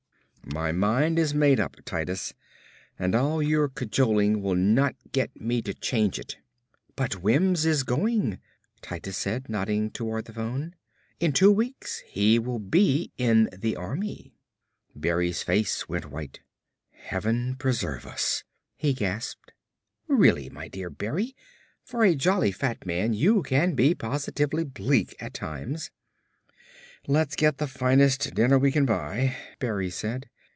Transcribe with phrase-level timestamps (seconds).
[0.53, 2.33] "My mind is made up, Titus,
[2.99, 6.39] and all your cajoling will not get me to change it."
[6.97, 8.37] "But Wims is going,"
[8.81, 10.75] Titus said, nodding toward the phone.
[11.21, 14.33] "In two weeks he will be in the Army."
[14.93, 16.41] Berry's face went white.
[16.89, 18.43] "Heaven preserve us,"
[18.75, 19.53] he gasped.
[20.09, 21.33] "Really, my dear Berry,
[21.85, 25.91] for a jolly, fat man you can be positively bleak at times."
[27.07, 30.27] "Let's get the finest dinner we can buy," Berry said.